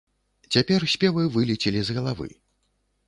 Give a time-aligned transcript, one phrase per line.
[0.55, 2.29] Цяпер спевы вылецелі з галавы.